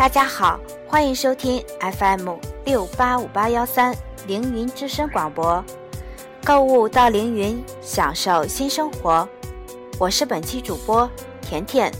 [0.00, 3.94] 大家好，欢迎收听 FM 六八五八幺三
[4.26, 5.62] 凌云之声广播，
[6.42, 9.28] 购物到凌云，享受新生活。
[9.98, 11.06] 我是本期主播
[11.42, 11.92] 甜甜。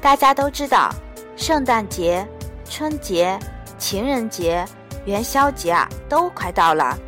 [0.00, 0.90] 大家都知道，
[1.36, 2.26] 圣诞节、
[2.64, 3.38] 春节、
[3.76, 4.64] 情人节、
[5.04, 6.98] 元宵节啊，都快到了。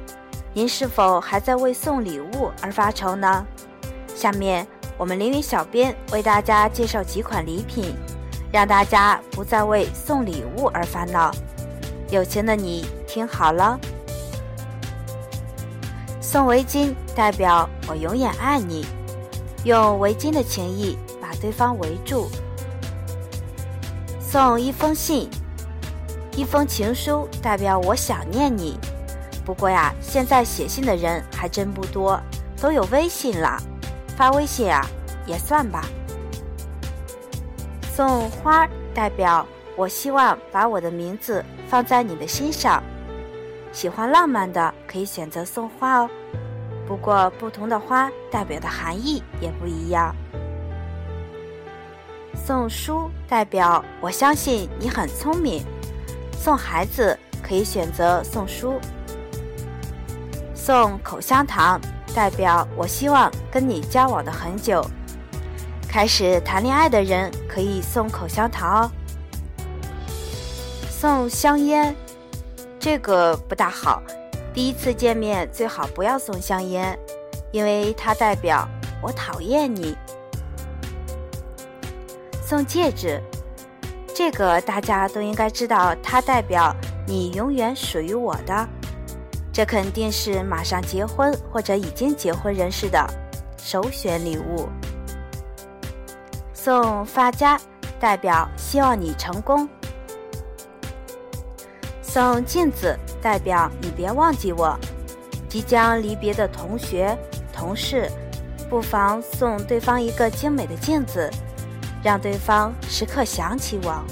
[0.52, 3.46] 您是否还在为送礼物而发愁呢？
[4.14, 7.96] 下面我们凌云小编为大家介绍几款礼品。
[8.52, 11.30] 让大家不再为送礼物而烦恼。
[12.10, 13.78] 有钱的你听好了，
[16.20, 18.84] 送围巾代表我永远爱你，
[19.64, 22.28] 用围巾的情谊把对方围住。
[24.20, 25.28] 送一封信，
[26.36, 28.78] 一封情书代表我想念你。
[29.44, 32.20] 不过呀，现在写信的人还真不多，
[32.60, 33.56] 都有微信了，
[34.16, 34.84] 发微信啊
[35.26, 35.84] 也算吧。
[38.00, 42.82] 送花代表我希望把我的名字放在你的心上。
[43.72, 46.10] 喜欢浪漫的可以选择送花哦，
[46.88, 50.16] 不过不同的花代表的含义也不一样。
[52.34, 55.62] 送书代表我相信你很聪明。
[56.38, 58.80] 送孩子可以选择送书。
[60.54, 61.78] 送口香糖
[62.14, 64.82] 代表我希望跟你交往的很久。
[65.90, 68.90] 开始谈恋爱的人可以送口香糖哦。
[70.88, 71.92] 送香烟，
[72.78, 74.00] 这个不大好。
[74.54, 76.96] 第一次见面最好不要送香烟，
[77.50, 78.68] 因为它代表
[79.02, 79.96] 我讨厌你。
[82.40, 83.20] 送戒指，
[84.14, 86.72] 这个大家都应该知道，它代表
[87.04, 88.68] 你永远属于我的。
[89.52, 93.04] 这肯定是马上结婚或者已经结婚人士的
[93.58, 94.68] 首选礼物。
[96.62, 97.58] 送发夹，
[97.98, 99.66] 代表希望你成功；
[102.02, 104.78] 送镜子，代表你别忘记我。
[105.48, 107.16] 即将离别的同学、
[107.50, 108.10] 同事，
[108.68, 111.30] 不妨送对方一个精美的镜子，
[112.04, 114.04] 让对方时刻想起我。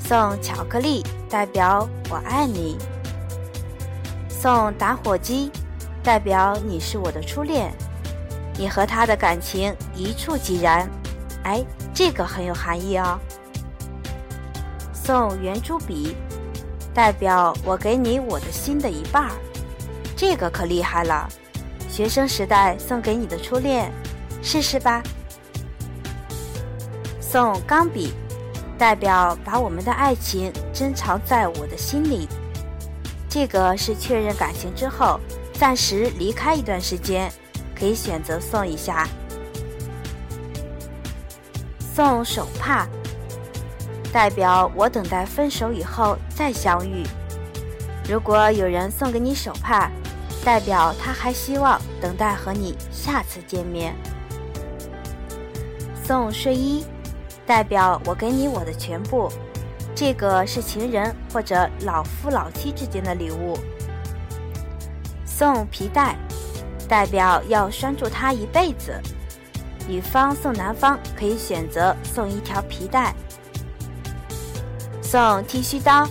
[0.00, 2.76] 送巧克力，代表我爱你；
[4.28, 5.52] 送打火机，
[6.02, 7.72] 代表你是我的初恋。
[8.56, 10.86] 你和他的感情一触即燃，
[11.44, 13.18] 哎，这个很有含义哦。
[14.92, 16.14] 送圆珠笔，
[16.94, 19.30] 代表我给你我的心的一半儿，
[20.16, 21.28] 这个可厉害了。
[21.88, 23.92] 学生时代送给你的初恋，
[24.42, 25.02] 试试吧。
[27.20, 28.14] 送钢笔，
[28.78, 32.28] 代表把我们的爱情珍藏在我的心里，
[33.28, 35.18] 这个是确认感情之后，
[35.54, 37.32] 暂时离开一段时间。
[37.82, 39.08] 可以选择送一下，
[41.92, 42.86] 送手帕，
[44.12, 47.02] 代表我等待分手以后再相遇。
[48.08, 49.90] 如果有人送给你手帕，
[50.44, 53.96] 代表他还希望等待和你下次见面。
[56.04, 56.84] 送睡衣，
[57.44, 59.28] 代表我给你我的全部，
[59.92, 63.58] 这个是情人或者老夫老妻之间的礼物。
[65.26, 66.16] 送皮带。
[66.88, 69.00] 代表要拴住他一辈子，
[69.88, 73.14] 女方送男方可以选择送一条皮带，
[75.02, 76.06] 送剃须刀，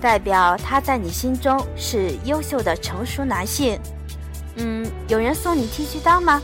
[0.00, 3.80] 代表他在你心中是优秀的成熟男性。
[4.56, 6.40] 嗯，有人送你剃须刀吗？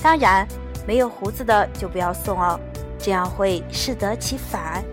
[0.00, 0.46] 当然，
[0.86, 2.58] 没有胡子的就不要送哦，
[2.98, 4.84] 这样会适得其反。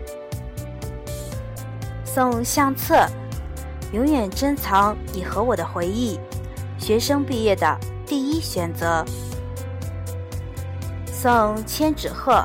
[2.05, 3.07] 送相册，
[3.91, 6.19] 永远珍藏你和我的回忆。
[6.89, 9.05] 学生毕业的第一选择，
[11.05, 12.43] 送千纸鹤，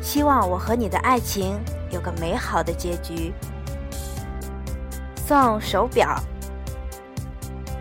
[0.00, 1.58] 希望我和你的爱情
[1.90, 3.32] 有个美好的结局。
[5.26, 6.16] 送手表，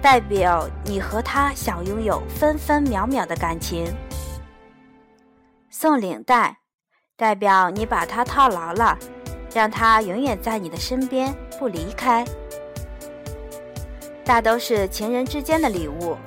[0.02, 3.86] 代表你和他想拥有分分秒秒的感情。
[5.70, 6.58] 送领带，
[7.16, 8.98] 代表你把它套牢了，
[9.54, 12.26] 让它永远在你的身边不离开。
[14.26, 16.18] 大都是情人之间的礼物。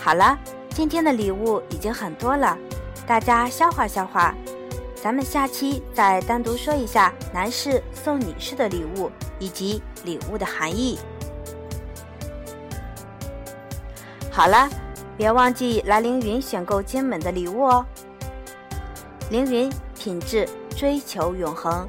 [0.00, 0.38] 好了，
[0.70, 2.56] 今天的礼物已经很多了，
[3.06, 4.34] 大家消化消化。
[4.94, 10.98] 咱们下期再单独说一下男士送女士的礼物以及礼物的含义。
[14.30, 14.68] 好了，
[15.16, 17.84] 别忘记来凌云选购精美的礼物哦。
[19.30, 21.88] 凌云品质追求永恒。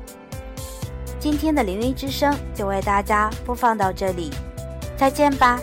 [1.20, 4.32] 今天的凌云之声就为大家播放到这里。
[5.00, 5.58] 再见吧。